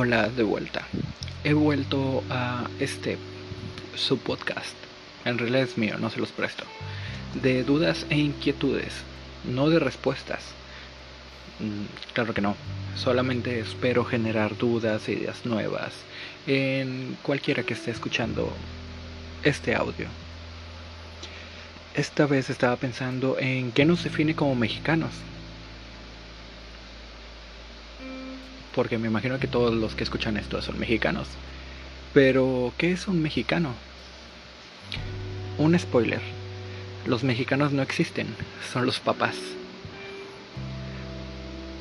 Hola 0.00 0.28
de 0.28 0.44
vuelta. 0.44 0.86
He 1.42 1.54
vuelto 1.54 2.22
a 2.30 2.68
este 2.78 3.18
su 3.96 4.16
podcast. 4.16 4.76
En 5.24 5.38
realidad 5.38 5.62
es 5.62 5.76
mío, 5.76 5.98
no 5.98 6.08
se 6.08 6.20
los 6.20 6.30
presto. 6.30 6.62
De 7.42 7.64
dudas 7.64 8.06
e 8.08 8.16
inquietudes, 8.16 8.92
no 9.42 9.68
de 9.68 9.80
respuestas. 9.80 10.52
Mm, 11.58 12.12
claro 12.12 12.32
que 12.32 12.40
no. 12.40 12.54
Solamente 12.94 13.58
espero 13.58 14.04
generar 14.04 14.56
dudas, 14.56 15.08
e 15.08 15.14
ideas 15.14 15.44
nuevas 15.44 15.94
en 16.46 17.18
cualquiera 17.24 17.64
que 17.64 17.74
esté 17.74 17.90
escuchando 17.90 18.52
este 19.42 19.74
audio. 19.74 20.06
Esta 21.96 22.26
vez 22.26 22.50
estaba 22.50 22.76
pensando 22.76 23.36
en 23.40 23.72
qué 23.72 23.84
nos 23.84 24.04
define 24.04 24.36
como 24.36 24.54
mexicanos. 24.54 25.10
Porque 28.78 28.96
me 28.96 29.08
imagino 29.08 29.40
que 29.40 29.48
todos 29.48 29.74
los 29.74 29.96
que 29.96 30.04
escuchan 30.04 30.36
esto 30.36 30.62
son 30.62 30.78
mexicanos. 30.78 31.26
Pero, 32.14 32.72
¿qué 32.78 32.92
es 32.92 33.08
un 33.08 33.20
mexicano? 33.20 33.74
Un 35.58 35.76
spoiler. 35.76 36.20
Los 37.04 37.24
mexicanos 37.24 37.72
no 37.72 37.82
existen, 37.82 38.28
son 38.72 38.86
los 38.86 39.00
papás. 39.00 39.34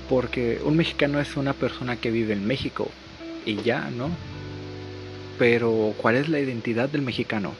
Porque 0.09 0.59
un 0.65 0.75
mexicano 0.75 1.19
es 1.19 1.37
una 1.37 1.53
persona 1.53 1.97
que 1.97 2.09
vive 2.09 2.33
en 2.33 2.47
México 2.47 2.89
y 3.45 3.57
ya, 3.57 3.91
¿no? 3.91 4.09
Pero, 5.37 5.93
¿cuál 5.97 6.15
es 6.15 6.29
la 6.29 6.39
identidad 6.39 6.89
del 6.89 7.03
mexicano? 7.03 7.53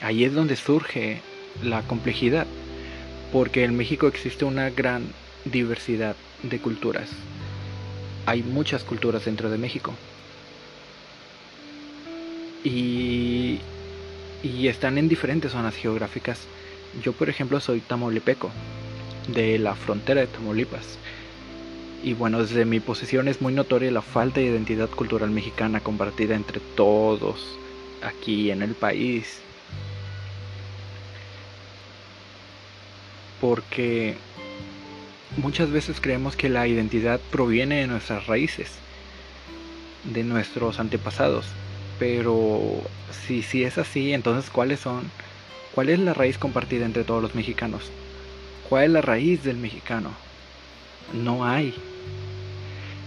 Ahí 0.00 0.24
es 0.24 0.32
donde 0.32 0.56
surge 0.56 1.20
la 1.62 1.82
complejidad, 1.82 2.46
porque 3.34 3.64
en 3.64 3.76
México 3.76 4.06
existe 4.06 4.46
una 4.46 4.70
gran 4.70 5.12
diversidad 5.44 6.16
de 6.42 6.58
culturas 6.58 7.10
hay 8.28 8.42
muchas 8.42 8.84
culturas 8.84 9.24
dentro 9.24 9.48
de 9.48 9.56
México. 9.56 9.94
Y, 12.62 13.58
y 14.42 14.68
están 14.68 14.98
en 14.98 15.08
diferentes 15.08 15.52
zonas 15.52 15.74
geográficas. 15.74 16.40
Yo, 17.02 17.14
por 17.14 17.30
ejemplo, 17.30 17.58
soy 17.58 17.80
tamaulipeco, 17.80 18.50
de 19.28 19.58
la 19.58 19.74
frontera 19.74 20.20
de 20.20 20.26
Tamaulipas. 20.26 20.98
Y 22.04 22.12
bueno, 22.12 22.42
desde 22.42 22.66
mi 22.66 22.80
posición 22.80 23.28
es 23.28 23.40
muy 23.40 23.54
notoria 23.54 23.90
la 23.90 24.02
falta 24.02 24.40
de 24.40 24.46
identidad 24.46 24.90
cultural 24.90 25.30
mexicana 25.30 25.80
compartida 25.80 26.36
entre 26.36 26.60
todos 26.76 27.58
aquí 28.02 28.50
en 28.50 28.60
el 28.60 28.74
país. 28.74 29.40
Porque 33.40 34.16
Muchas 35.36 35.70
veces 35.70 36.00
creemos 36.00 36.36
que 36.36 36.48
la 36.48 36.66
identidad 36.66 37.20
proviene 37.30 37.80
de 37.80 37.86
nuestras 37.86 38.26
raíces, 38.26 38.70
de 40.04 40.24
nuestros 40.24 40.80
antepasados, 40.80 41.46
pero 41.98 42.82
si, 43.26 43.42
si 43.42 43.62
es 43.62 43.76
así, 43.76 44.14
entonces 44.14 44.50
¿cuáles 44.50 44.80
son? 44.80 45.10
¿Cuál 45.74 45.90
es 45.90 45.98
la 45.98 46.14
raíz 46.14 46.38
compartida 46.38 46.86
entre 46.86 47.04
todos 47.04 47.22
los 47.22 47.34
mexicanos? 47.34 47.90
¿Cuál 48.68 48.84
es 48.84 48.90
la 48.90 49.00
raíz 49.02 49.44
del 49.44 49.58
mexicano? 49.58 50.10
No 51.12 51.44
hay. 51.44 51.74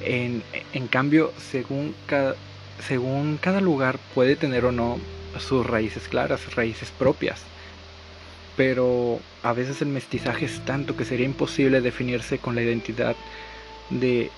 En, 0.02 0.44
en 0.74 0.88
cambio, 0.88 1.34
según 1.52 1.96
cada, 2.06 2.36
según 2.88 3.40
cada 3.42 3.62
lugar 3.62 4.00
puede 4.14 4.36
tener 4.36 4.66
o 4.66 4.72
no 4.72 5.00
sus 5.40 5.66
raíces 5.66 6.08
claras, 6.08 6.56
raíces 6.56 6.92
propias 6.98 7.42
pero 8.56 9.20
a 9.44 9.54
veces 9.54 9.82
el 9.82 9.88
mestizaje 9.88 10.46
es 10.46 10.64
tanto 10.66 10.96
que 10.96 11.06
sería 11.06 11.26
imposible 11.26 11.82
definirse 11.82 12.38
con 12.38 12.56
la 12.56 12.62
identidad 12.62 13.16
de, 13.90 14.30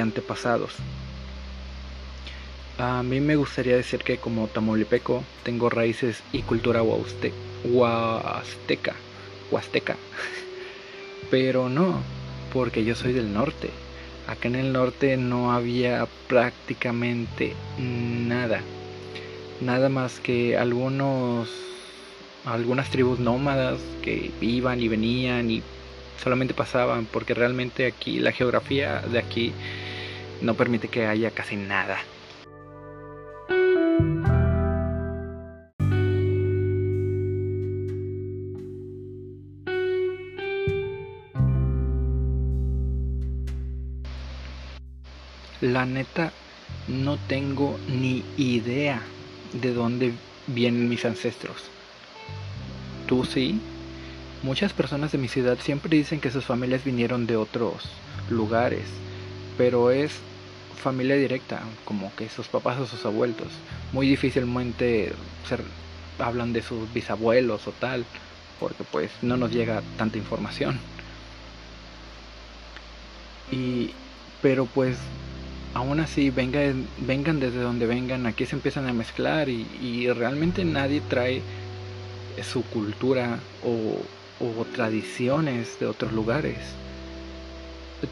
antepasados. 0.00 0.72
A 2.78 3.02
mí 3.02 3.20
me 3.20 3.36
gustaría 3.36 3.76
decir 3.76 4.00
que 4.00 4.18
como 4.18 4.48
tamaulipeco 4.48 5.24
tengo 5.42 5.70
raíces 5.70 6.22
y 6.32 6.42
cultura 6.42 6.82
huasteca, 6.82 7.32
huasteca, 9.50 9.96
pero 11.30 11.70
no, 11.70 12.02
porque 12.52 12.84
yo 12.84 12.94
soy 12.94 13.12
del 13.12 13.32
norte. 13.32 13.70
Acá 14.28 14.48
en 14.48 14.56
el 14.56 14.72
norte 14.72 15.16
no 15.16 15.52
había 15.52 16.06
prácticamente 16.28 17.54
nada, 17.78 18.60
nada 19.60 19.88
más 19.88 20.18
que 20.18 20.58
algunos 20.58 21.48
algunas 22.46 22.90
tribus 22.90 23.18
nómadas 23.18 23.80
que 24.02 24.30
iban 24.40 24.80
y 24.80 24.88
venían 24.88 25.50
y 25.50 25.62
solamente 26.22 26.54
pasaban 26.54 27.04
porque 27.06 27.34
realmente 27.34 27.86
aquí 27.86 28.20
la 28.20 28.32
geografía 28.32 29.00
de 29.00 29.18
aquí 29.18 29.52
no 30.40 30.54
permite 30.54 30.88
que 30.88 31.06
haya 31.06 31.30
casi 31.32 31.56
nada. 31.56 31.98
La 45.60 45.84
neta 45.84 46.32
no 46.86 47.16
tengo 47.16 47.76
ni 47.88 48.22
idea 48.36 49.00
de 49.52 49.72
dónde 49.72 50.12
vienen 50.46 50.88
mis 50.88 51.04
ancestros 51.04 51.75
tú 53.06 53.24
sí. 53.24 53.60
Muchas 54.42 54.72
personas 54.72 55.12
de 55.12 55.18
mi 55.18 55.28
ciudad 55.28 55.58
siempre 55.58 55.96
dicen 55.96 56.20
que 56.20 56.30
sus 56.30 56.44
familias 56.44 56.84
vinieron 56.84 57.26
de 57.26 57.36
otros 57.36 57.84
lugares, 58.30 58.84
pero 59.56 59.90
es 59.90 60.12
familia 60.76 61.16
directa, 61.16 61.62
como 61.84 62.14
que 62.14 62.28
sus 62.28 62.46
papás 62.46 62.78
o 62.78 62.86
sus 62.86 63.04
abuelos. 63.06 63.48
Muy 63.92 64.06
difícilmente 64.06 65.12
hablan 66.18 66.52
de 66.52 66.62
sus 66.62 66.92
bisabuelos 66.92 67.66
o 67.66 67.72
tal, 67.72 68.04
porque 68.60 68.84
pues 68.84 69.10
no 69.22 69.36
nos 69.36 69.50
llega 69.50 69.82
tanta 69.96 70.18
información. 70.18 70.78
Y 73.50 73.90
pero 74.42 74.66
pues 74.66 74.98
aún 75.74 75.98
así 76.00 76.30
vengan 76.30 76.86
desde 77.40 77.60
donde 77.60 77.86
vengan, 77.86 78.26
aquí 78.26 78.46
se 78.46 78.54
empiezan 78.54 78.86
a 78.88 78.92
mezclar 78.92 79.48
y 79.48 80.08
realmente 80.12 80.64
nadie 80.64 81.00
trae 81.00 81.42
su 82.44 82.62
cultura 82.62 83.40
o, 83.64 83.96
tradiciones 84.74 85.78
de 85.80 85.86
otros 85.86 86.12
lugares. 86.12 86.58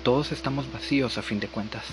Todos 0.02 0.32
estamos 0.32 0.72
vacíos 0.72 1.18
a 1.18 1.22
fin 1.22 1.40
de 1.40 1.48
cuentas. 1.48 1.84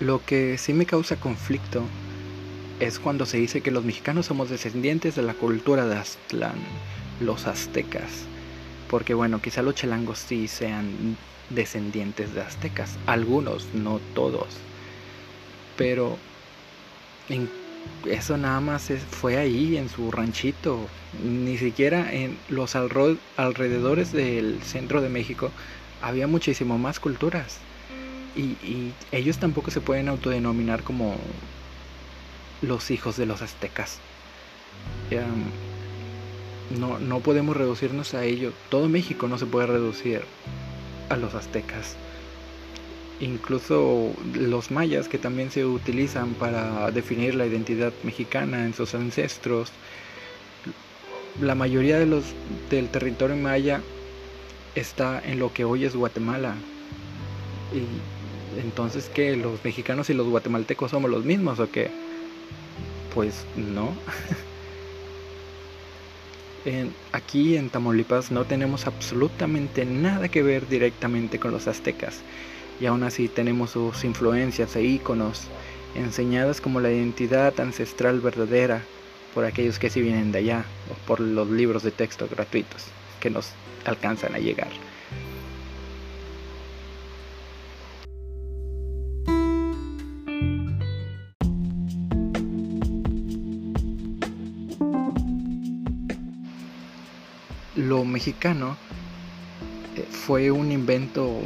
Lo 0.00 0.24
que 0.24 0.58
sí 0.58 0.72
me 0.72 0.86
causa 0.86 1.16
conflicto 1.16 1.82
es 2.80 2.98
cuando 2.98 3.26
se 3.26 3.38
dice 3.38 3.60
que 3.60 3.70
los 3.70 3.84
mexicanos 3.84 4.26
somos 4.26 4.50
descendientes 4.50 5.14
de 5.14 5.22
la 5.22 5.34
cultura 5.34 5.86
de 5.86 5.96
Aztlán, 5.96 6.56
los 7.20 7.46
aztecas. 7.46 8.24
Porque 8.88 9.14
bueno, 9.14 9.40
quizá 9.40 9.62
los 9.62 9.74
chelangos 9.74 10.18
sí 10.18 10.48
sean 10.48 11.16
descendientes 11.50 12.34
de 12.34 12.42
aztecas, 12.42 12.98
algunos, 13.06 13.66
no 13.74 14.00
todos. 14.14 14.48
Pero 15.76 16.18
eso 18.06 18.36
nada 18.36 18.60
más 18.60 18.90
fue 19.10 19.36
ahí, 19.36 19.76
en 19.76 19.88
su 19.88 20.10
ranchito. 20.10 20.78
Ni 21.22 21.56
siquiera 21.58 22.12
en 22.12 22.36
los 22.48 22.74
alrededores 22.76 24.12
del 24.12 24.60
centro 24.62 25.00
de 25.00 25.08
México 25.08 25.50
había 26.02 26.26
muchísimo 26.26 26.78
más 26.78 27.00
culturas. 27.00 27.58
Y 28.36 28.92
ellos 29.12 29.38
tampoco 29.38 29.70
se 29.70 29.80
pueden 29.80 30.08
autodenominar 30.08 30.82
como 30.82 31.16
los 32.66 32.90
hijos 32.90 33.16
de 33.16 33.26
los 33.26 33.42
aztecas. 33.42 33.98
no, 36.78 36.98
no 36.98 37.20
podemos 37.20 37.56
reducirnos 37.56 38.14
a 38.14 38.24
ello. 38.24 38.52
Todo 38.68 38.88
México 38.88 39.28
no 39.28 39.38
se 39.38 39.46
puede 39.46 39.66
reducir 39.66 40.22
a 41.08 41.16
los 41.16 41.34
aztecas. 41.34 41.96
Incluso 43.20 44.12
los 44.34 44.70
mayas 44.70 45.08
que 45.08 45.18
también 45.18 45.50
se 45.50 45.64
utilizan 45.64 46.34
para 46.34 46.90
definir 46.90 47.34
la 47.34 47.46
identidad 47.46 47.92
mexicana 48.02 48.64
en 48.64 48.74
sus 48.74 48.94
ancestros. 48.94 49.70
La 51.40 51.54
mayoría 51.54 51.98
de 51.98 52.06
los 52.06 52.24
del 52.70 52.88
territorio 52.88 53.36
maya 53.36 53.80
está 54.74 55.22
en 55.24 55.38
lo 55.38 55.52
que 55.52 55.64
hoy 55.64 55.84
es 55.84 55.94
Guatemala. 55.94 56.54
Y 57.72 58.60
entonces 58.60 59.08
que 59.08 59.36
los 59.36 59.64
mexicanos 59.64 60.10
y 60.10 60.14
los 60.14 60.26
guatemaltecos 60.28 60.90
somos 60.90 61.10
los 61.10 61.24
mismos 61.24 61.58
o 61.60 61.70
qué? 61.70 61.90
Pues 63.14 63.44
no. 63.56 63.94
aquí 67.12 67.56
en 67.56 67.68
Tamaulipas 67.70 68.30
no 68.30 68.44
tenemos 68.44 68.86
absolutamente 68.86 69.84
nada 69.84 70.28
que 70.28 70.42
ver 70.42 70.66
directamente 70.66 71.38
con 71.38 71.50
los 71.52 71.68
aztecas 71.68 72.22
y 72.80 72.86
aún 72.86 73.02
así 73.02 73.28
tenemos 73.28 73.70
sus 73.70 74.02
influencias 74.04 74.74
e 74.76 74.82
íconos 74.82 75.42
enseñadas 75.94 76.60
como 76.60 76.80
la 76.80 76.90
identidad 76.90 77.58
ancestral 77.60 78.20
verdadera 78.20 78.82
por 79.34 79.44
aquellos 79.44 79.78
que 79.78 79.90
sí 79.90 80.00
vienen 80.00 80.32
de 80.32 80.38
allá 80.38 80.64
o 80.90 81.06
por 81.06 81.20
los 81.20 81.48
libros 81.50 81.82
de 81.82 81.90
texto 81.90 82.26
gratuitos 82.30 82.86
que 83.20 83.30
nos 83.30 83.50
alcanzan 83.84 84.34
a 84.34 84.38
llegar. 84.38 84.70
Mexicano 98.24 98.74
eh, 99.96 100.06
fue 100.10 100.50
un 100.50 100.72
invento 100.72 101.42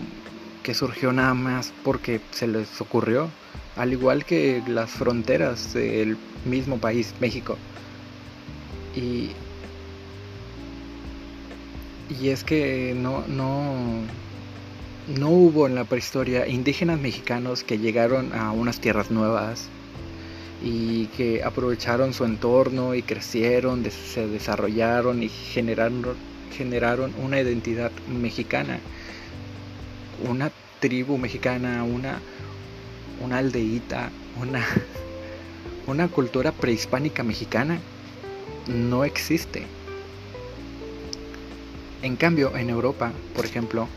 que 0.63 0.75
surgió 0.75 1.13
nada 1.13 1.35
más 1.35 1.73
porque 1.83 2.21
se 2.31 2.47
les 2.47 2.81
ocurrió, 2.81 3.31
al 3.77 3.93
igual 3.93 4.25
que 4.25 4.63
las 4.69 4.89
fronteras 4.89 5.75
del 5.75 6.17
mismo 6.45 6.79
país, 6.79 7.15
México. 7.19 7.57
Y, 8.95 9.31
y 12.21 12.29
es 12.29 12.45
que 12.45 12.95
no, 12.97 13.25
no, 13.27 13.75
no 15.19 15.31
hubo 15.31 15.67
en 15.67 15.75
la 15.75 15.83
prehistoria 15.83 16.47
indígenas 16.47 17.01
mexicanos 17.01 17.65
que 17.65 17.79
llegaron 17.79 18.33
a 18.35 18.53
unas 18.53 18.79
tierras 18.79 19.11
nuevas 19.11 19.69
y 20.63 21.07
que 21.07 21.43
aprovecharon 21.43 22.15
su 22.15 22.25
entorno 22.25 22.95
y 22.95 23.03
crecieron, 23.03 23.85
se 23.91 24.29
desarrollaron 24.29 25.25
y 25.25 25.29
generaron, 25.29 26.17
generaron 26.51 27.15
una 27.23 27.41
identidad 27.41 27.93
mexicana, 28.09 28.81
una 30.29 30.51
tribu 30.81 31.19
mexicana, 31.19 31.83
una, 31.85 32.21
una 33.21 33.39
aldeíta, 33.39 34.11
una, 34.41 34.65
una 35.87 36.09
cultura 36.09 36.53
prehispánica 36.53 37.23
mexicana 37.23 37.79
no 38.69 39.05
existe. 39.05 39.65
En 42.03 42.17
cambio, 42.17 42.57
en 42.57 42.71
Europa, 42.71 43.13
por 43.35 43.45
ejemplo, 43.45 43.89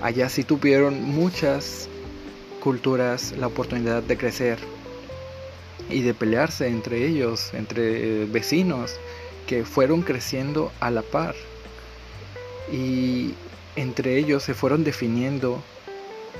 allá 0.00 0.28
sí 0.28 0.44
tuvieron 0.44 1.02
muchas 1.02 1.88
culturas 2.60 3.34
la 3.36 3.48
oportunidad 3.48 4.02
de 4.02 4.16
crecer 4.16 4.58
y 5.90 6.02
de 6.02 6.14
pelearse 6.14 6.68
entre 6.68 7.06
ellos, 7.06 7.52
entre 7.54 8.24
vecinos 8.26 8.98
que 9.46 9.64
fueron 9.64 10.02
creciendo 10.02 10.72
a 10.80 10.90
la 10.90 11.02
par. 11.02 11.34
Y 12.70 13.34
entre 13.76 14.18
ellos 14.18 14.42
se 14.42 14.54
fueron 14.54 14.84
definiendo, 14.84 15.62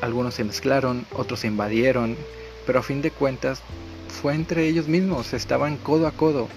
algunos 0.00 0.34
se 0.34 0.44
mezclaron, 0.44 1.06
otros 1.12 1.40
se 1.40 1.46
invadieron, 1.46 2.16
pero 2.66 2.80
a 2.80 2.82
fin 2.82 3.02
de 3.02 3.10
cuentas 3.10 3.62
fue 4.08 4.34
entre 4.34 4.68
ellos 4.68 4.88
mismos, 4.88 5.32
estaban 5.32 5.76
codo 5.76 6.06
a 6.06 6.12
codo, 6.12 6.48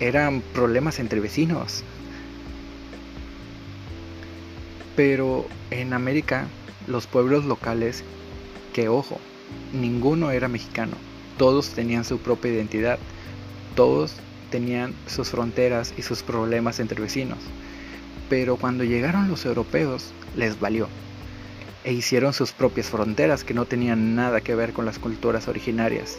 eran 0.00 0.40
problemas 0.54 0.98
entre 0.98 1.20
vecinos. 1.20 1.84
Pero 4.96 5.46
en 5.70 5.92
América, 5.92 6.46
los 6.86 7.06
pueblos 7.06 7.44
locales, 7.44 8.02
que 8.72 8.88
ojo, 8.88 9.20
ninguno 9.72 10.30
era 10.30 10.48
mexicano, 10.48 10.96
todos 11.38 11.70
tenían 11.70 12.04
su 12.04 12.18
propia 12.18 12.52
identidad, 12.52 12.98
todos 13.76 14.14
tenían 14.50 14.94
sus 15.06 15.28
fronteras 15.28 15.94
y 15.96 16.02
sus 16.02 16.22
problemas 16.22 16.80
entre 16.80 17.00
vecinos. 17.00 17.38
Pero 18.30 18.56
cuando 18.56 18.84
llegaron 18.84 19.28
los 19.28 19.44
europeos, 19.44 20.14
les 20.34 20.58
valió. 20.58 20.88
E 21.84 21.92
hicieron 21.92 22.32
sus 22.32 22.52
propias 22.52 22.88
fronteras 22.88 23.44
que 23.44 23.52
no 23.52 23.66
tenían 23.66 24.14
nada 24.14 24.40
que 24.40 24.54
ver 24.54 24.72
con 24.72 24.86
las 24.86 24.98
culturas 24.98 25.48
originarias, 25.48 26.16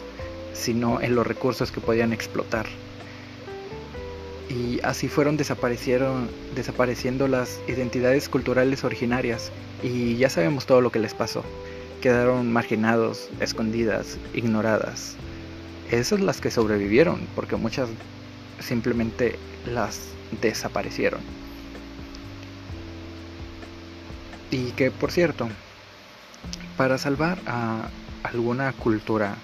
sino 0.52 1.00
en 1.00 1.16
los 1.16 1.26
recursos 1.26 1.72
que 1.72 1.80
podían 1.80 2.12
explotar 2.12 2.66
y 4.52 4.80
así 4.82 5.08
fueron 5.08 5.36
desapareciendo 5.36 7.28
las 7.28 7.60
identidades 7.68 8.28
culturales 8.28 8.84
originarias 8.84 9.50
y 9.82 10.16
ya 10.16 10.28
sabemos 10.28 10.66
todo 10.66 10.80
lo 10.80 10.90
que 10.90 10.98
les 10.98 11.14
pasó. 11.14 11.42
Quedaron 12.00 12.52
marginados, 12.52 13.30
escondidas, 13.40 14.18
ignoradas. 14.34 15.16
Esas 15.90 16.20
las 16.20 16.40
que 16.40 16.50
sobrevivieron, 16.50 17.20
porque 17.34 17.56
muchas 17.56 17.88
simplemente 18.60 19.36
las 19.72 20.08
desaparecieron. 20.40 21.20
Y 24.52 24.72
que 24.72 24.90
por 24.90 25.10
cierto, 25.10 25.48
para 26.76 26.98
salvar 26.98 27.40
a 27.46 27.88
alguna 28.22 28.74
cultura 28.74 29.34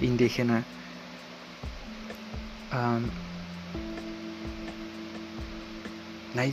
indígena, 0.00 0.64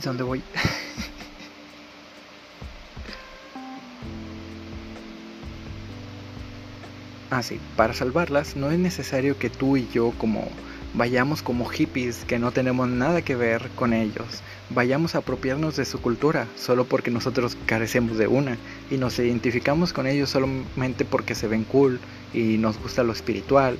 es 0.00 0.04
donde 0.04 0.22
voy. 0.22 0.42
ah, 7.30 7.42
sí, 7.42 7.60
para 7.76 7.92
salvarlas 7.92 8.56
no 8.56 8.70
es 8.70 8.78
necesario 8.78 9.36
que 9.36 9.50
tú 9.50 9.76
y 9.76 9.86
yo 9.88 10.14
como 10.16 10.48
vayamos 10.94 11.42
como 11.42 11.66
hippies 11.66 12.24
que 12.24 12.38
no 12.38 12.52
tenemos 12.52 12.88
nada 12.88 13.22
que 13.22 13.36
ver 13.36 13.68
con 13.76 13.92
ellos, 13.92 14.42
vayamos 14.70 15.14
a 15.14 15.18
apropiarnos 15.18 15.76
de 15.76 15.84
su 15.84 16.00
cultura 16.00 16.46
solo 16.56 16.84
porque 16.84 17.10
nosotros 17.10 17.56
carecemos 17.66 18.18
de 18.18 18.26
una 18.26 18.56
y 18.90 18.96
nos 18.96 19.18
identificamos 19.18 19.92
con 19.92 20.06
ellos 20.06 20.30
solamente 20.30 21.04
porque 21.04 21.34
se 21.34 21.48
ven 21.48 21.64
cool 21.64 22.00
y 22.32 22.58
nos 22.58 22.78
gusta 22.78 23.02
lo 23.02 23.12
espiritual, 23.12 23.78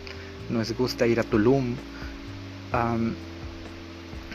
nos 0.49 0.73
gusta 0.73 1.07
ir 1.07 1.21
a 1.21 1.25
Tulum. 1.25 1.75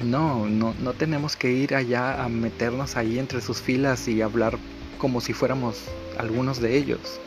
No, 0.04 0.46
no, 0.50 0.76
no 0.78 0.94
tenemos 0.94 1.38
que 1.38 1.52
ir 1.52 1.74
allá 1.74 2.22
a 2.22 2.28
meternos 2.28 2.98
ahí 2.98 3.18
entre 3.18 3.40
sus 3.40 3.62
filas 3.62 4.10
y 4.10 4.22
hablar 4.22 4.58
como 4.98 5.22
si 5.22 5.34
fuéramos 5.34 5.86
algunos 6.18 6.60
de 6.60 6.78
ellos. 6.78 7.20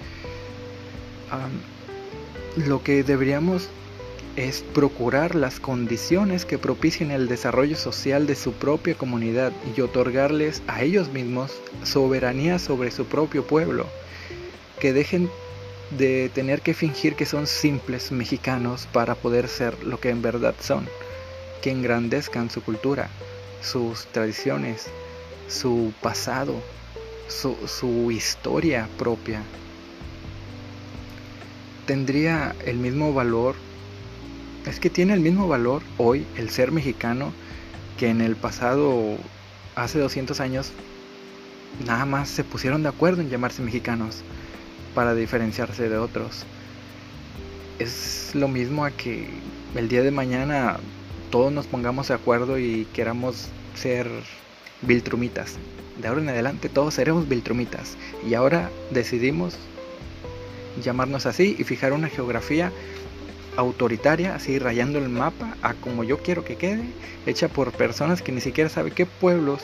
lo 2.57 2.83
que 2.83 3.03
deberíamos 3.05 3.69
es 4.39 4.63
procurar 4.63 5.35
las 5.35 5.59
condiciones 5.59 6.45
que 6.45 6.59
propicien 6.59 7.11
el 7.11 7.27
desarrollo 7.27 7.77
social 7.77 8.27
de 8.29 8.37
su 8.37 8.53
propia 8.53 8.95
comunidad 8.95 9.53
y 9.77 9.81
otorgarles 9.81 10.63
a 10.69 10.83
ellos 10.83 11.09
mismos 11.11 11.61
soberanía 11.83 12.61
sobre 12.61 12.93
su 12.93 13.07
propio 13.07 13.45
pueblo, 13.45 13.87
que 14.79 14.93
dejen 14.93 15.29
de 15.91 16.31
tener 16.33 16.61
que 16.61 16.75
fingir 16.75 17.17
que 17.17 17.27
son 17.27 17.47
simples 17.49 18.13
mexicanos 18.13 18.87
para 18.93 19.17
poder 19.17 19.49
ser 19.49 19.83
lo 19.83 19.99
que 19.99 20.11
en 20.11 20.23
verdad 20.23 20.55
son 20.61 20.89
que 21.61 21.71
engrandezcan 21.71 22.51
su 22.51 22.63
cultura, 22.63 23.11
sus 23.61 24.07
tradiciones, 24.07 24.87
su 25.49 25.93
pasado, 26.01 26.55
su, 27.27 28.11
historia 28.11 28.89
propia. 28.97 29.43
Tendría 31.87 32.55
el 32.65 32.77
mismo 32.77 33.13
valor, 33.13 33.57
es 34.67 34.81
que 34.81 34.91
tiene 34.91 35.15
el 35.15 35.21
mismo 35.21 35.49
valor 35.49 35.83
hoy 35.97 36.27
el 36.37 36.51
ser 36.51 36.73
mexicano 36.73 37.33
que 37.99 38.09
en 38.09 38.21
el 38.21 38.37
pasado, 38.37 39.17
hace 39.75 39.99
200 39.99 40.41
años, 40.41 40.73
nada 41.87 42.05
más 42.05 42.29
se 42.29 42.45
pusieron 42.45 42.83
de 42.83 42.89
acuerdo 42.89 43.23
en 43.23 43.31
llamarse 43.31 43.63
mexicanos 43.63 44.23
para 44.95 45.15
diferenciarse 45.15 45.89
de 45.89 45.99
otros. 45.99 46.45
Es 47.79 48.33
lo 48.35 48.49
mismo 48.49 48.85
a 48.85 48.91
que 48.91 49.29
el 49.75 49.89
día 49.89 50.03
de 50.03 50.11
mañana 50.11 50.79
todos 51.31 51.53
nos 51.53 51.67
pongamos 51.67 52.09
de 52.09 52.15
acuerdo 52.15 52.59
y 52.59 52.87
queramos 52.93 53.49
ser 53.75 54.09
Viltrumitas. 54.83 55.57
De 56.01 56.09
ahora 56.09 56.21
en 56.21 56.29
adelante 56.29 56.69
todos 56.69 56.95
seremos 56.95 57.29
Viltrumitas. 57.29 57.97
Y 58.29 58.35
ahora 58.35 58.71
decidimos 58.91 59.57
llamarnos 60.83 61.27
así 61.27 61.57
y 61.59 61.65
fijar 61.65 61.93
una 61.93 62.09
geografía 62.09 62.73
autoritaria, 63.59 64.37
así 64.37 64.61
rayando 64.61 65.01
el 65.01 65.09
mapa 65.09 65.57
a 65.63 65.75
como 65.75 66.05
yo 66.05 66.19
quiero 66.19 66.45
que 66.45 66.55
quede, 66.55 66.85
hecha 67.27 67.49
por 67.49 67.73
personas 67.73 68.23
que 68.23 68.31
ni 68.31 68.41
siquiera 68.41 68.71
saben 68.71 68.95
qué 68.95 69.05
pueblos 69.05 69.63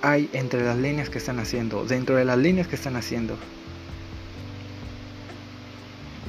hay 0.00 0.30
entre 0.32 0.62
las 0.62 0.78
líneas 0.78 1.10
que 1.10 1.18
están 1.18 1.40
haciendo, 1.40 1.84
dentro 1.84 2.14
de 2.14 2.24
las 2.24 2.38
líneas 2.38 2.68
que 2.68 2.76
están 2.76 2.94
haciendo. 2.94 3.36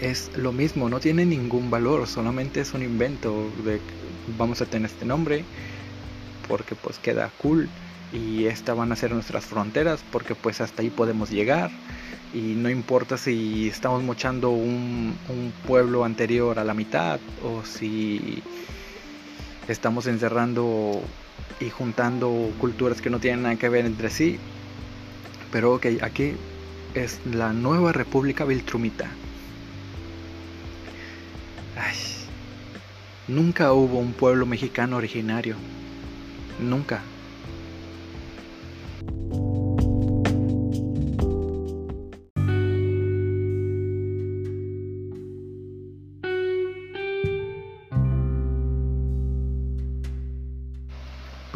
Es 0.02 0.32
lo 0.36 0.52
mismo, 0.52 0.90
no 0.90 1.00
tiene 1.00 1.24
ningún 1.24 1.70
valor, 1.70 2.08
solamente 2.08 2.62
es 2.62 2.74
un 2.74 2.82
invento 2.82 3.52
de 3.64 3.80
vamos 4.40 4.60
a 4.62 4.66
tener 4.66 4.90
este 4.90 5.06
nombre 5.06 5.46
porque 6.48 6.74
pues 6.74 6.98
queda 6.98 7.32
cool 7.38 7.70
y 8.14 8.46
esta 8.46 8.74
van 8.74 8.92
a 8.92 8.96
ser 8.96 9.12
nuestras 9.12 9.46
fronteras 9.46 10.04
porque 10.12 10.36
pues 10.36 10.62
hasta 10.62 10.82
ahí 10.82 10.90
podemos 10.90 11.30
llegar 11.30 11.72
y 12.34 12.56
no 12.56 12.70
importa 12.70 13.18
si 13.18 13.68
estamos 13.68 14.04
mochando 14.04 14.52
un, 14.52 15.18
un 15.30 15.54
pueblo 15.66 16.04
anterior 16.04 16.60
a 16.60 16.64
la 16.64 16.74
mitad 16.74 17.20
o 17.44 17.64
si 17.66 18.42
estamos 19.68 20.08
encerrando 20.08 21.02
y 21.60 21.70
juntando 21.70 22.52
culturas 22.60 23.02
que 23.02 23.10
no 23.10 23.20
tienen 23.20 23.44
nada 23.44 23.56
que 23.56 23.70
ver 23.70 23.86
entre 23.86 24.10
sí 24.10 24.40
pero 25.52 25.76
ok, 25.76 25.86
aquí 26.02 26.34
es 26.94 27.20
la 27.26 27.54
nueva 27.54 27.92
República 27.94 28.46
Viltrumita 28.46 29.10
Ay, 31.80 31.96
nunca 33.28 33.72
hubo 33.72 34.00
un 34.00 34.14
pueblo 34.14 34.48
mexicano 34.48 34.98
originario. 34.98 35.56
Nunca. 36.60 37.02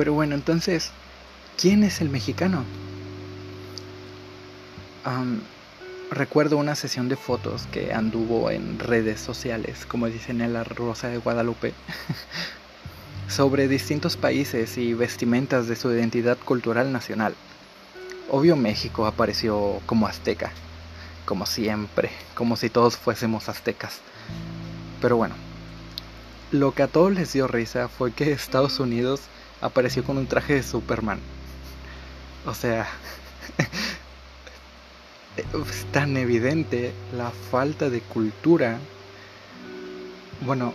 Pero 0.02 0.14
bueno, 0.14 0.34
entonces, 0.34 0.90
¿quién 1.60 1.84
es 1.84 2.02
el 2.02 2.10
mexicano? 2.10 2.66
recuerdo 6.10 6.58
una 6.58 6.74
sesión 6.74 7.08
de 7.08 7.16
fotos 7.16 7.68
que 7.72 7.94
anduvo 7.94 8.50
en 8.50 8.80
redes 8.80 9.20
sociales, 9.20 9.86
como 9.86 10.08
dicen 10.08 10.42
en 10.42 10.54
la 10.54 10.64
Rosa 10.64 11.08
de 11.10 11.20
Guadalupe, 11.20 11.76
sobre 13.28 13.68
distintos 13.68 14.18
países 14.18 14.76
y 14.80 14.96
vestimentas 14.96 15.68
de 15.68 15.76
su 15.76 15.92
identidad 15.92 16.40
cultural 16.40 16.92
nacional. 16.92 17.36
Obvio 18.28 18.56
México 18.56 19.06
apareció 19.06 19.82
como 19.86 20.08
azteca, 20.08 20.52
como 21.26 21.46
siempre, 21.46 22.10
como 22.34 22.56
si 22.56 22.72
todos 22.72 22.98
fuésemos 22.98 23.50
aztecas. 23.50 24.00
Pero 25.00 25.18
bueno, 25.18 25.36
lo 26.50 26.74
que 26.74 26.82
a 26.82 26.88
todos 26.88 27.14
les 27.14 27.34
dio 27.34 27.48
risa 27.48 27.88
fue 27.88 28.12
que 28.12 28.32
Estados 28.32 28.80
Unidos 28.80 29.22
apareció 29.62 30.04
con 30.04 30.18
un 30.18 30.28
traje 30.28 30.56
de 30.56 30.64
Superman. 30.64 31.20
O 32.46 32.54
sea, 32.54 32.88
es 35.38 35.86
tan 35.92 36.18
evidente 36.18 36.92
la 37.16 37.30
falta 37.30 37.90
de 37.90 38.02
cultura. 38.02 38.80
Bueno, 40.42 40.74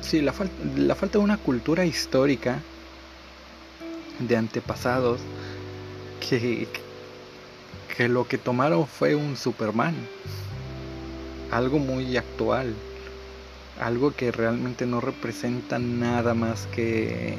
sí, 0.00 0.22
la, 0.22 0.34
la 0.76 0.94
falta 0.94 1.18
de 1.18 1.24
una 1.24 1.36
cultura 1.36 1.84
histórica 1.84 2.60
de 4.18 4.36
antepasados 4.36 5.20
que, 6.20 6.68
que 7.96 8.08
lo 8.08 8.26
que 8.26 8.38
tomaron 8.38 8.86
fue 8.86 9.14
un 9.14 9.36
Superman. 9.36 9.94
Algo 11.50 11.78
muy 11.78 12.16
actual. 12.16 12.74
Algo 13.80 14.14
que 14.14 14.32
realmente 14.32 14.86
no 14.86 15.00
representa 15.00 15.78
nada 15.78 16.34
más 16.34 16.66
que 16.68 17.36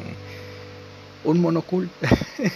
un 1.24 1.42
monocul. 1.42 1.90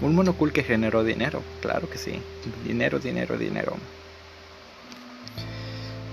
un 0.00 0.14
monocul 0.14 0.52
que 0.52 0.62
generó 0.62 1.04
dinero, 1.04 1.42
claro 1.60 1.88
que 1.88 1.98
sí. 1.98 2.20
Dinero, 2.64 2.98
dinero, 2.98 3.38
dinero. 3.38 3.74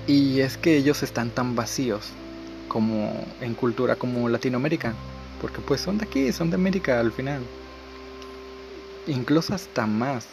Y 0.07 0.41
es 0.41 0.57
que 0.57 0.77
ellos 0.77 1.03
están 1.03 1.29
tan 1.29 1.55
vacíos 1.55 2.09
como 2.67 3.25
en 3.41 3.53
cultura 3.53 3.95
como 3.95 4.29
Latinoamérica. 4.29 4.93
Porque 5.41 5.59
pues 5.59 5.81
son 5.81 5.97
de 5.97 6.05
aquí, 6.05 6.31
son 6.31 6.49
de 6.49 6.55
América 6.55 6.99
al 6.99 7.11
final. 7.11 7.41
Incluso 9.07 9.53
hasta 9.53 9.87
más. 9.87 10.27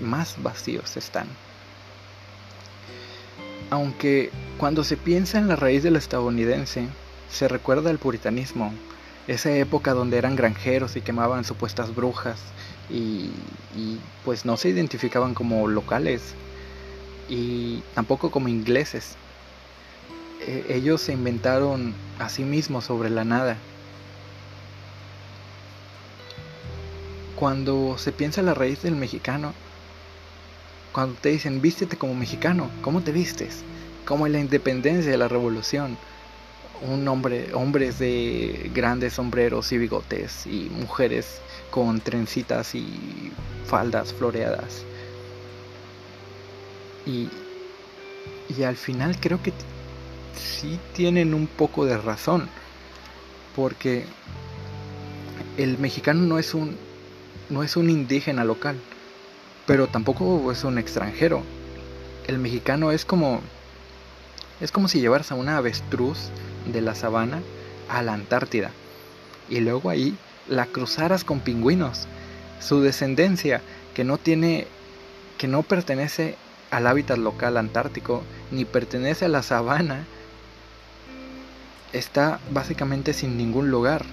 Más 0.00 0.42
vacíos 0.42 0.96
están. 0.96 1.26
Aunque 3.70 4.30
cuando 4.58 4.84
se 4.84 4.96
piensa 4.96 5.38
en 5.38 5.48
la 5.48 5.56
raíz 5.56 5.82
del 5.82 5.96
estadounidense, 5.96 6.88
se 7.30 7.48
recuerda 7.48 7.90
el 7.90 7.98
puritanismo, 7.98 8.72
esa 9.26 9.50
época 9.52 9.94
donde 9.94 10.18
eran 10.18 10.36
granjeros 10.36 10.96
y 10.96 11.00
quemaban 11.00 11.44
supuestas 11.44 11.94
brujas 11.94 12.38
y, 12.90 13.30
pues 14.24 14.44
no 14.44 14.56
se 14.56 14.68
identificaban 14.68 15.34
como 15.34 15.66
locales 15.68 16.34
y 17.28 17.82
tampoco 17.94 18.30
como 18.30 18.48
ingleses. 18.48 19.16
E, 20.46 20.66
ellos 20.68 21.00
se 21.00 21.12
inventaron 21.12 21.94
a 22.18 22.28
sí 22.28 22.44
mismos 22.44 22.84
sobre 22.84 23.10
la 23.10 23.24
nada. 23.24 23.56
Cuando 27.36 27.96
se 27.98 28.12
piensa 28.12 28.42
la 28.42 28.54
raíz 28.54 28.82
del 28.82 28.94
mexicano, 28.94 29.52
cuando 30.92 31.16
te 31.20 31.30
dicen 31.30 31.60
vístete 31.60 31.96
como 31.96 32.14
mexicano, 32.14 32.70
¿cómo 32.82 33.00
te 33.00 33.10
vistes? 33.10 33.64
Como 34.04 34.26
en 34.26 34.32
la 34.32 34.40
independencia 34.40 35.10
de 35.10 35.18
la 35.18 35.28
revolución 35.28 35.96
un 36.88 37.06
hombre, 37.08 37.52
hombres 37.54 37.98
de 37.98 38.70
grandes 38.74 39.14
sombreros 39.14 39.72
y 39.72 39.78
bigotes 39.78 40.46
y 40.46 40.68
mujeres 40.70 41.40
con 41.70 42.00
trencitas 42.00 42.74
y 42.74 43.32
faldas 43.66 44.12
floreadas. 44.12 44.84
Y, 47.06 47.28
y 48.48 48.62
al 48.62 48.76
final 48.76 49.18
creo 49.18 49.42
que 49.42 49.52
sí 50.34 50.78
tienen 50.94 51.34
un 51.34 51.46
poco 51.46 51.84
de 51.84 51.96
razón, 51.96 52.48
porque 53.56 54.04
el 55.56 55.78
mexicano 55.78 56.20
no 56.20 56.38
es 56.38 56.54
un 56.54 56.76
no 57.50 57.62
es 57.62 57.76
un 57.76 57.90
indígena 57.90 58.44
local, 58.44 58.76
pero 59.66 59.86
tampoco 59.86 60.50
es 60.50 60.64
un 60.64 60.78
extranjero. 60.78 61.42
El 62.26 62.38
mexicano 62.38 62.90
es 62.90 63.04
como 63.04 63.40
es 64.60 64.70
como 64.70 64.88
si 64.88 65.00
llevaras 65.00 65.30
a 65.30 65.34
una 65.34 65.58
avestruz 65.58 66.30
de 66.66 66.80
la 66.80 66.94
sabana 66.94 67.40
a 67.88 68.02
la 68.02 68.14
Antártida 68.14 68.70
y 69.48 69.60
luego 69.60 69.90
ahí 69.90 70.16
la 70.48 70.66
cruzaras 70.66 71.24
con 71.24 71.40
pingüinos. 71.40 72.06
Su 72.60 72.80
descendencia, 72.80 73.60
que 73.94 74.04
no 74.04 74.18
tiene, 74.18 74.66
que 75.38 75.48
no 75.48 75.62
pertenece 75.62 76.36
al 76.70 76.86
hábitat 76.86 77.18
local 77.18 77.56
antártico 77.56 78.22
ni 78.50 78.64
pertenece 78.64 79.26
a 79.26 79.28
la 79.28 79.42
sabana, 79.42 80.04
está 81.92 82.40
básicamente 82.50 83.12
sin 83.12 83.36
ningún 83.36 83.70
lugar. 83.70 84.04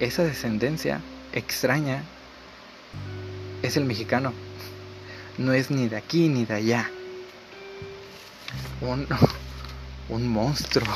Esa 0.00 0.24
descendencia 0.24 1.00
extraña 1.32 2.02
es 3.62 3.76
el 3.76 3.84
mexicano. 3.84 4.32
No 5.38 5.52
es 5.52 5.70
ni 5.70 5.88
de 5.88 5.96
aquí 5.96 6.28
ni 6.28 6.44
de 6.44 6.54
allá. 6.54 6.90
Un, 8.80 9.06
un 10.08 10.28
monstruo 10.28 10.86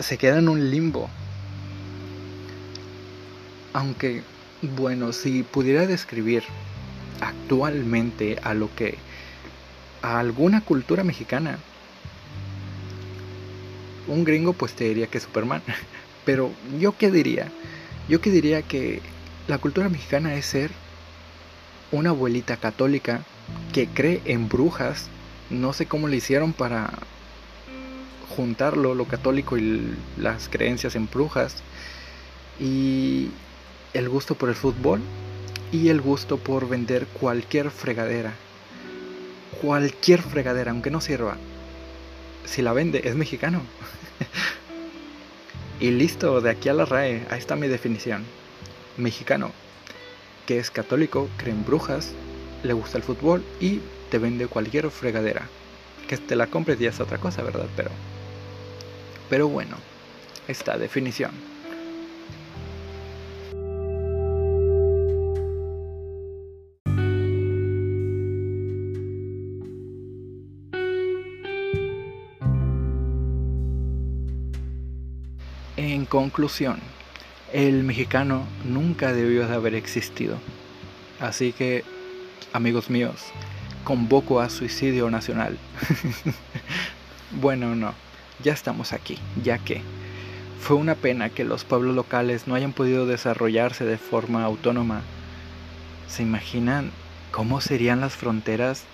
se 0.00 0.18
queda 0.18 0.38
en 0.38 0.48
un 0.48 0.70
limbo. 0.70 1.08
Aunque, 3.72 4.22
bueno, 4.62 5.12
si 5.12 5.42
pudiera 5.42 5.86
describir 5.86 6.42
actualmente 7.20 8.38
a 8.42 8.54
lo 8.54 8.74
que 8.74 8.98
a 10.02 10.18
alguna 10.18 10.62
cultura 10.62 11.04
mexicana, 11.04 11.58
un 14.08 14.24
gringo 14.24 14.52
pues 14.54 14.72
te 14.72 14.84
diría 14.84 15.06
que 15.06 15.20
Superman. 15.20 15.62
Pero 16.24 16.50
yo 16.78 16.96
qué 16.96 17.10
diría? 17.10 17.48
Yo 18.08 18.20
qué 18.20 18.30
diría 18.30 18.62
que 18.62 19.00
la 19.46 19.58
cultura 19.58 19.88
mexicana 19.88 20.34
es 20.34 20.46
ser 20.46 20.70
una 21.92 22.10
abuelita 22.10 22.56
católica 22.56 23.22
que 23.72 23.86
cree 23.86 24.20
en 24.24 24.48
brujas. 24.48 25.08
No 25.48 25.72
sé 25.72 25.86
cómo 25.86 26.08
le 26.08 26.16
hicieron 26.16 26.52
para 26.52 26.90
juntarlo, 28.36 28.94
lo 28.94 29.06
católico 29.06 29.58
y 29.58 29.94
las 30.16 30.48
creencias 30.48 30.94
en 30.94 31.08
brujas, 31.08 31.56
y 32.58 33.30
el 33.94 34.08
gusto 34.08 34.34
por 34.34 34.48
el 34.48 34.54
fútbol 34.54 35.00
y 35.72 35.88
el 35.88 36.00
gusto 36.00 36.36
por 36.36 36.68
vender 36.68 37.06
cualquier 37.06 37.70
fregadera. 37.70 38.34
Cualquier 39.60 40.22
fregadera, 40.22 40.70
aunque 40.70 40.90
no 40.90 41.00
sirva. 41.00 41.36
Si 42.44 42.62
la 42.62 42.72
vende, 42.72 43.02
es 43.04 43.14
mexicano. 43.14 43.62
y 45.80 45.90
listo, 45.90 46.40
de 46.40 46.50
aquí 46.50 46.68
a 46.68 46.74
la 46.74 46.84
RAE, 46.84 47.26
ahí 47.30 47.38
está 47.38 47.56
mi 47.56 47.68
definición. 47.68 48.24
Mexicano, 48.96 49.52
que 50.46 50.58
es 50.58 50.70
católico, 50.70 51.28
cree 51.36 51.54
en 51.54 51.64
brujas, 51.64 52.12
le 52.62 52.72
gusta 52.72 52.98
el 52.98 53.04
fútbol 53.04 53.44
y 53.60 53.80
te 54.10 54.18
vende 54.18 54.46
cualquier 54.46 54.90
fregadera. 54.90 55.48
Que 56.08 56.16
te 56.16 56.36
la 56.36 56.48
compres 56.48 56.78
ya 56.78 56.90
es 56.90 57.00
otra 57.00 57.18
cosa, 57.18 57.42
¿verdad? 57.42 57.66
Pero 57.76 57.90
pero 59.30 59.48
bueno, 59.48 59.76
esta 60.48 60.76
definición. 60.76 61.30
En 75.76 76.04
conclusión, 76.06 76.80
el 77.52 77.84
mexicano 77.84 78.44
nunca 78.64 79.12
debió 79.12 79.46
de 79.46 79.54
haber 79.54 79.76
existido. 79.76 80.36
Así 81.20 81.52
que, 81.52 81.84
amigos 82.52 82.90
míos, 82.90 83.26
convoco 83.84 84.40
a 84.40 84.50
suicidio 84.50 85.08
nacional. 85.08 85.56
bueno, 87.40 87.76
no 87.76 88.09
ya 88.42 88.52
estamos 88.52 88.92
aquí, 88.92 89.18
ya 89.42 89.58
que 89.58 89.82
fue 90.60 90.76
una 90.76 90.94
pena 90.94 91.30
que 91.30 91.44
los 91.44 91.64
pueblos 91.64 91.94
locales 91.94 92.46
no 92.46 92.54
hayan 92.54 92.72
podido 92.72 93.06
desarrollarse 93.06 93.84
de 93.84 93.98
forma 93.98 94.44
autónoma. 94.44 95.02
¿Se 96.08 96.22
imaginan 96.22 96.90
cómo 97.30 97.60
serían 97.60 98.00
las 98.00 98.14
fronteras 98.14 98.84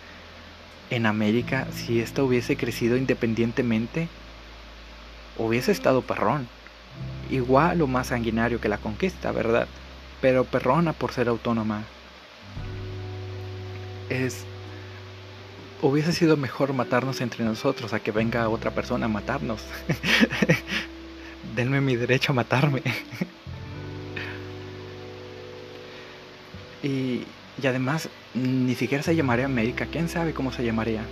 en 0.90 1.06
América, 1.06 1.66
si 1.72 2.00
esta 2.00 2.22
hubiese 2.22 2.56
crecido 2.56 2.96
independientemente, 2.96 4.08
hubiese 5.36 5.72
estado 5.72 6.02
perrón. 6.02 6.48
Igual 7.30 7.82
o 7.82 7.86
más 7.86 8.08
sanguinario 8.08 8.60
que 8.60 8.68
la 8.68 8.78
conquista, 8.78 9.32
¿verdad? 9.32 9.66
Pero 10.20 10.44
perrona 10.44 10.92
por 10.92 11.12
ser 11.12 11.28
autónoma. 11.28 11.82
Es... 14.08 14.44
Hubiese 15.86 16.12
sido 16.12 16.36
mejor 16.36 16.72
matarnos 16.72 17.20
entre 17.20 17.44
nosotros 17.44 17.92
a 17.92 18.00
que 18.00 18.10
venga 18.10 18.48
otra 18.48 18.72
persona 18.72 19.06
a 19.06 19.08
matarnos. 19.08 19.62
Denme 21.54 21.80
mi 21.80 21.94
derecho 21.94 22.32
a 22.32 22.34
matarme. 22.34 22.82
y, 26.82 27.22
y 27.62 27.66
además, 27.68 28.08
ni 28.34 28.74
siquiera 28.74 29.04
se 29.04 29.14
llamaría 29.14 29.44
América. 29.44 29.86
¿Quién 29.86 30.08
sabe 30.08 30.34
cómo 30.34 30.50
se 30.50 30.64
llamaría? 30.64 31.04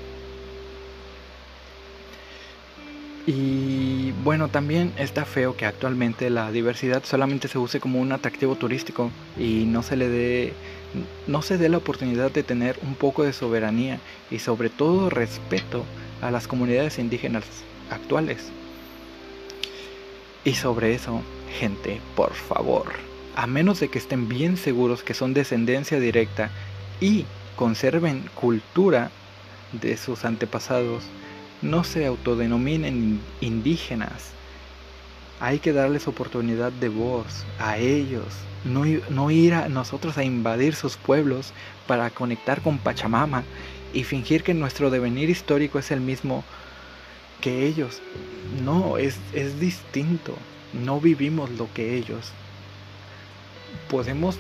Y 3.27 4.13
bueno, 4.23 4.49
también 4.49 4.93
está 4.99 5.25
feo 5.25 5.57
que 5.57 5.65
actualmente 5.65 6.29
la 6.29 6.51
diversidad 6.53 7.03
solamente 7.05 7.49
se 7.49 7.59
use 7.59 7.81
como 7.81 8.01
un 8.01 8.13
atractivo 8.13 8.55
turístico 8.57 9.11
y 9.39 9.65
no 9.65 9.83
se 9.83 9.97
le 9.97 10.09
dé 10.09 10.53
no 11.27 11.43
se 11.43 11.59
dé 11.59 11.69
la 11.69 11.79
oportunidad 11.79 12.31
de 12.31 12.43
tener 12.43 12.79
un 12.83 12.95
poco 12.95 13.25
de 13.25 13.33
soberanía 13.33 13.99
y 14.31 14.39
sobre 14.39 14.71
todo 14.71 15.11
respeto 15.11 15.85
a 16.23 16.31
las 16.31 16.47
comunidades 16.47 16.99
indígenas 16.99 17.45
actuales. 17.91 18.51
Y 20.45 20.55
sobre 20.55 20.95
eso, 20.95 21.23
gente, 21.59 22.01
por 22.15 22.33
favor, 22.35 22.93
a 23.35 23.47
menos 23.47 23.81
de 23.81 23.89
que 23.89 23.99
estén 23.99 24.29
bien 24.29 24.57
seguros 24.57 25.03
que 25.03 25.15
son 25.15 25.35
descendencia 25.35 25.99
directa 25.99 26.51
y 27.01 27.25
conserven 27.57 28.29
cultura 28.35 29.11
de 29.73 29.97
sus 29.97 30.25
antepasados, 30.25 31.05
no 31.65 31.83
se 31.83 32.07
autodenominen 32.07 33.21
indígenas. 33.41 34.31
Hay 35.41 35.59
que 35.59 35.73
darles 35.73 36.07
oportunidad 36.07 36.71
de 36.71 36.89
voz 36.89 37.45
a 37.59 37.79
ellos, 37.79 38.27
no, 38.65 38.85
no, 39.11 39.31
ir 39.31 39.55
a 39.55 39.69
nosotros 39.69 40.17
a 40.17 40.25
invadir 40.25 40.75
sus 40.75 40.97
pueblos 40.97 41.53
para 41.87 42.11
conectar 42.11 42.63
con 42.63 42.79
Pachamama 42.79 43.43
y 43.93 44.05
fingir 44.05 44.43
que 44.43 44.55
nuestro 44.55 44.91
devenir 44.91 45.29
histórico 45.29 45.79
es 45.79 45.91
el 45.91 46.01
mismo 46.01 46.45
que 47.41 47.67
ellos. 47.67 48.01
No, 48.63 48.97
es, 48.97 49.19
es 49.33 49.61
distinto. 49.61 50.35
No 50.73 51.01
vivimos 51.01 51.51
lo 51.51 51.69
que 51.75 51.97
ellos. 51.97 52.33
Podemos 53.91 54.39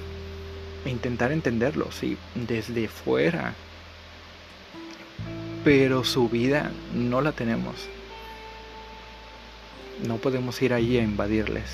intentar 0.86 1.32
entenderlo, 1.32 1.90
sí, 1.92 2.16
desde 2.34 2.88
fuera, 2.88 3.54
pero 5.64 6.04
su 6.04 6.28
vida 6.28 6.70
no 6.94 7.22
la 7.22 7.32
tenemos. 7.32 7.74
No 10.06 10.18
podemos 10.18 10.60
ir 10.60 10.74
ahí 10.74 10.98
a 10.98 11.02
invadirles. 11.02 11.64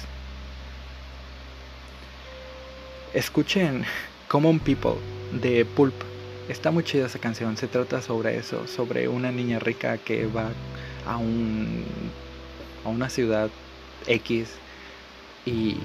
Escuchen 3.13 3.85
Common 4.29 4.61
People 4.61 4.95
de 5.33 5.65
Pulp. 5.65 5.95
Está 6.49 6.71
muy 6.71 6.85
chida 6.85 7.07
esa 7.07 7.19
canción. 7.19 7.57
Se 7.57 7.67
trata 7.67 8.01
sobre 8.01 8.37
eso, 8.37 8.67
sobre 8.69 9.09
una 9.09 9.33
niña 9.33 9.59
rica 9.59 9.99
que 9.99 10.27
va 10.27 10.51
a 11.07 11.17
un 11.17 11.85
a 12.85 12.89
una 12.89 13.11
ciudad 13.11 13.51
X 14.07 14.51
y, 15.51 15.77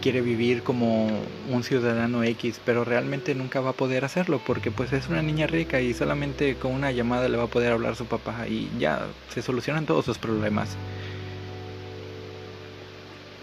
quiere 0.00 0.22
vivir 0.22 0.62
como 0.62 1.08
un 1.50 1.62
ciudadano 1.62 2.22
X, 2.22 2.58
pero 2.64 2.84
realmente 2.84 3.34
nunca 3.34 3.60
va 3.60 3.70
a 3.70 3.74
poder 3.74 4.04
hacerlo 4.04 4.40
porque 4.46 4.70
pues 4.70 4.92
es 4.94 5.08
una 5.08 5.20
niña 5.20 5.46
rica 5.46 5.80
y 5.80 5.92
solamente 5.92 6.56
con 6.56 6.72
una 6.72 6.90
llamada 6.90 7.28
le 7.28 7.36
va 7.36 7.44
a 7.44 7.48
poder 7.48 7.72
hablar 7.72 7.92
a 7.92 7.96
su 7.96 8.06
papá 8.06 8.46
y 8.48 8.70
ya 8.78 9.06
se 9.28 9.42
solucionan 9.42 9.84
todos 9.84 10.06
sus 10.06 10.16
problemas. 10.16 10.70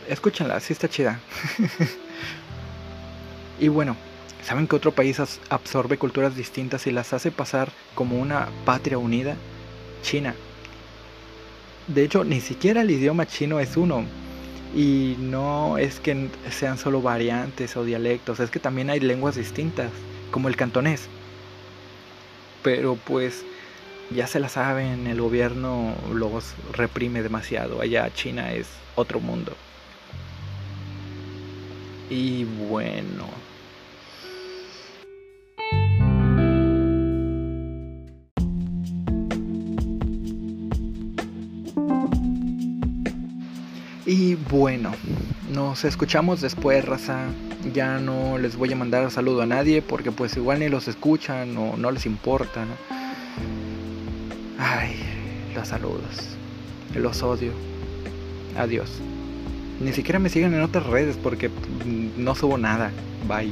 Escúchenla, 0.10 0.60
sí 0.60 0.74
está 0.74 0.90
chida. 0.90 1.20
y 3.60 3.68
bueno, 3.68 3.96
¿saben 4.44 4.68
que 4.68 4.76
otro 4.76 4.92
país 4.92 5.22
absorbe 5.50 5.98
culturas 5.98 6.36
distintas 6.36 6.88
y 6.88 6.92
las 6.92 7.14
hace 7.14 7.30
pasar 7.30 7.72
como 7.94 8.18
una 8.18 8.48
patria 8.66 8.98
unida? 8.98 9.36
China. 10.02 10.34
De 11.88 12.04
hecho, 12.04 12.24
ni 12.24 12.42
siquiera 12.42 12.82
el 12.82 12.90
idioma 12.90 13.28
chino 13.28 13.60
es 13.60 13.78
uno 13.78 14.06
y 14.78 15.16
no 15.18 15.80
es 15.80 16.00
que 16.00 16.30
sean 16.52 16.78
solo 16.78 17.02
variantes 17.02 17.76
o 17.76 17.84
dialectos, 17.84 18.40
es 18.40 18.52
que 18.52 18.60
también 18.60 18.92
hay 18.92 19.00
lenguas 19.00 19.36
distintas, 19.36 19.90
como 20.30 20.50
el 20.50 20.56
cantonés. 20.56 21.08
Pero 22.62 22.96
pues 22.96 23.44
ya 24.12 24.28
se 24.28 24.40
la 24.40 24.50
saben, 24.50 25.08
el 25.08 25.20
gobierno 25.20 25.96
los 26.14 26.54
reprime 26.74 27.24
demasiado. 27.24 27.82
Allá 27.82 28.14
China 28.14 28.54
es 28.54 28.68
otro 28.94 29.20
mundo. 29.20 29.54
Y 32.12 32.44
bueno, 32.44 33.26
Y 44.08 44.36
bueno, 44.36 44.94
nos 45.54 45.84
escuchamos 45.84 46.40
después, 46.40 46.86
raza. 46.86 47.26
Ya 47.74 48.00
no 48.00 48.38
les 48.38 48.56
voy 48.56 48.72
a 48.72 48.76
mandar 48.78 49.12
saludo 49.12 49.42
a 49.42 49.46
nadie 49.46 49.82
porque 49.82 50.14
pues 50.14 50.38
igual 50.38 50.60
ni 50.60 50.70
los 50.70 50.88
escuchan 50.88 51.58
o 51.58 51.76
no 51.76 51.92
les 51.92 52.06
importa, 52.06 52.66
Ay, 54.58 54.96
los 55.54 55.68
saludos. 55.68 56.38
Los 56.96 57.22
odio. 57.22 57.52
Adiós. 58.58 58.90
Ni 59.82 59.92
siquiera 59.92 60.20
me 60.20 60.30
siguen 60.30 60.54
en 60.54 60.62
otras 60.62 60.86
redes 60.86 61.18
porque 61.22 61.52
no 62.18 62.34
subo 62.34 62.58
nada. 62.58 62.92
Bye. 63.28 63.52